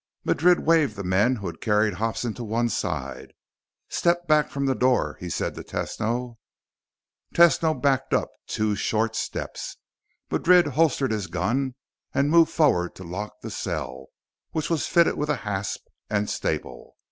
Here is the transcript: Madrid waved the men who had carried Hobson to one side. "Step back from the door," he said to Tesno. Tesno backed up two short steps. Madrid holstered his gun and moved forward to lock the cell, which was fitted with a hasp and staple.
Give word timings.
Madrid 0.23 0.61
waved 0.61 0.95
the 0.95 1.03
men 1.03 1.35
who 1.35 1.45
had 1.45 1.61
carried 1.61 1.93
Hobson 1.93 2.33
to 2.33 2.43
one 2.43 2.69
side. 2.69 3.33
"Step 3.87 4.27
back 4.27 4.49
from 4.49 4.65
the 4.65 4.73
door," 4.73 5.15
he 5.19 5.29
said 5.29 5.53
to 5.53 5.61
Tesno. 5.63 6.37
Tesno 7.35 7.79
backed 7.79 8.11
up 8.11 8.31
two 8.47 8.75
short 8.75 9.15
steps. 9.15 9.77
Madrid 10.31 10.65
holstered 10.69 11.11
his 11.11 11.27
gun 11.27 11.75
and 12.15 12.31
moved 12.31 12.49
forward 12.49 12.95
to 12.95 13.03
lock 13.03 13.41
the 13.41 13.51
cell, 13.51 14.07
which 14.53 14.71
was 14.71 14.87
fitted 14.87 15.17
with 15.17 15.29
a 15.29 15.35
hasp 15.45 15.85
and 16.09 16.31
staple. 16.31 16.95